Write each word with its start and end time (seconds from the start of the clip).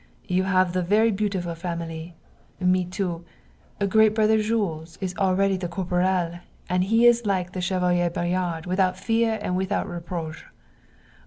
You 0.25 0.45
have 0.45 0.73
the 0.73 0.81
very 0.81 1.11
beautiful 1.11 1.53
family. 1.53 2.15
Me 2.59 2.85
too. 2.85 3.23
Great 3.87 4.15
brother 4.15 4.41
Jules 4.41 4.97
is 4.99 5.15
already 5.19 5.57
the 5.57 5.67
corporal 5.67 6.39
and 6.67 6.83
he 6.85 7.05
is 7.05 7.27
like 7.27 7.51
the 7.51 7.61
Chevalier 7.61 8.09
Bayard 8.09 8.65
without 8.65 8.97
fear 8.97 9.37
and 9.43 9.55
without 9.55 9.87
reproach. 9.87 10.43